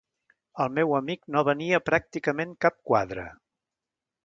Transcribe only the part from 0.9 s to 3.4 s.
amic no venia pràcticament cap quadre.